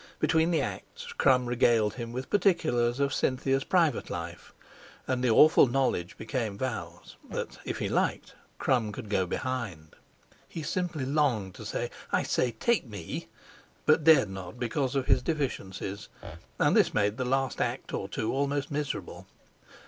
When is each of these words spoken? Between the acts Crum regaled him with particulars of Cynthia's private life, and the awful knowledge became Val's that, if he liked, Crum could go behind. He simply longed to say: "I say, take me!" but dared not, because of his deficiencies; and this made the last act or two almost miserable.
Between 0.17 0.49
the 0.49 0.61
acts 0.63 1.13
Crum 1.13 1.45
regaled 1.45 1.93
him 1.93 2.11
with 2.11 2.31
particulars 2.31 2.99
of 2.99 3.13
Cynthia's 3.13 3.63
private 3.63 4.09
life, 4.09 4.51
and 5.05 5.23
the 5.23 5.29
awful 5.29 5.67
knowledge 5.67 6.17
became 6.17 6.57
Val's 6.57 7.17
that, 7.29 7.59
if 7.65 7.77
he 7.77 7.87
liked, 7.87 8.33
Crum 8.57 8.91
could 8.91 9.09
go 9.09 9.27
behind. 9.27 9.95
He 10.47 10.63
simply 10.63 11.05
longed 11.05 11.53
to 11.53 11.65
say: 11.65 11.91
"I 12.11 12.23
say, 12.23 12.49
take 12.53 12.87
me!" 12.87 13.27
but 13.85 14.03
dared 14.03 14.31
not, 14.31 14.59
because 14.59 14.95
of 14.95 15.05
his 15.05 15.21
deficiencies; 15.21 16.09
and 16.57 16.75
this 16.75 16.95
made 16.95 17.17
the 17.17 17.23
last 17.25 17.61
act 17.61 17.93
or 17.93 18.09
two 18.09 18.33
almost 18.33 18.71
miserable. 18.71 19.27